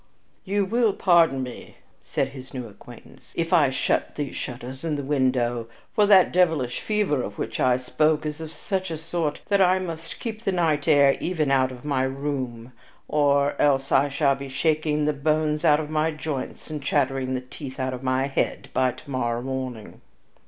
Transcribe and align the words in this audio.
"You 0.45 0.65
will 0.65 0.93
pardon 0.93 1.43
me," 1.43 1.75
said 2.01 2.29
his 2.29 2.55
new 2.55 2.67
acquaintance, 2.67 3.33
"if 3.35 3.53
I 3.53 3.69
shut 3.69 4.15
these 4.15 4.35
shutters 4.35 4.83
and 4.83 4.97
the 4.97 5.03
window, 5.03 5.67
for 5.93 6.07
that 6.07 6.31
devilish 6.33 6.79
fever 6.79 7.21
of 7.21 7.37
which 7.37 7.59
I 7.59 7.77
spoke 7.77 8.25
is 8.25 8.41
of 8.41 8.51
such 8.51 8.89
a 8.89 8.97
sort 8.97 9.41
that 9.49 9.61
I 9.61 9.77
must 9.77 10.19
keep 10.19 10.41
the 10.41 10.51
night 10.53 10.87
air 10.87 11.15
even 11.19 11.51
out 11.51 11.69
from 11.69 11.87
my 11.87 12.01
room, 12.01 12.73
or 13.07 13.53
else 13.61 13.91
I 13.91 14.09
shall 14.09 14.33
be 14.33 14.49
shaking 14.49 15.05
the 15.05 15.13
bones 15.13 15.63
out 15.63 15.79
of 15.79 15.91
my 15.91 16.09
joints 16.09 16.71
and 16.71 16.81
chattering 16.81 17.35
the 17.35 17.41
teeth 17.41 17.79
out 17.79 17.93
of 17.93 18.01
my 18.01 18.25
head 18.25 18.69
by 18.73 18.93
to 18.93 19.07
morrow 19.11 19.43
morning." 19.43 20.01